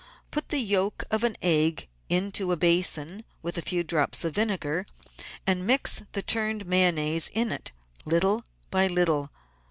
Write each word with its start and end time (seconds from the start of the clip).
—Put 0.31 0.49
the 0.49 0.57
yolk 0.57 1.03
of 1.11 1.23
an 1.23 1.35
egg 1.43 1.87
into 2.09 2.51
a 2.51 2.57
basin 2.57 3.23
with 3.43 3.55
a 3.59 3.61
few 3.61 3.83
drops 3.83 4.25
of 4.25 4.33
vinegar, 4.33 4.87
and 5.45 5.67
mix 5.67 6.01
the 6.13 6.23
turned 6.23 6.65
Mayonnaise 6.65 7.29
in 7.31 7.51
it, 7.51 7.71
little 8.03 8.43
by 8.71 8.87
little. 8.87 9.29